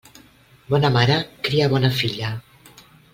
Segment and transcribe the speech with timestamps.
[0.73, 1.17] Bona mare
[1.49, 2.31] cria bona filla.